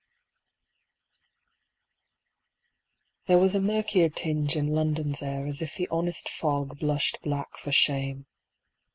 There 3.27 3.37
was 3.37 3.53
a 3.53 3.61
murkier 3.61 4.09
tinge 4.09 4.55
in 4.55 4.65
London's 4.69 5.21
air 5.21 5.45
As 5.45 5.61
if 5.61 5.75
the 5.75 5.87
honest 5.91 6.27
fog 6.27 6.79
blushed 6.79 7.19
black 7.21 7.55
for 7.55 7.71
shame. 7.71 8.25